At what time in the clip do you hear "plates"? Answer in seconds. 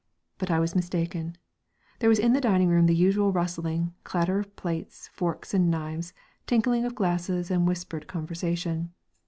4.55-5.09